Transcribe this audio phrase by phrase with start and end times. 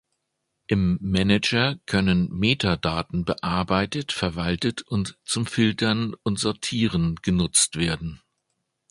[0.65, 8.19] Im Manager können Metadaten bearbeitet, verwaltet und zum Filtern und Sortieren genutzt werden.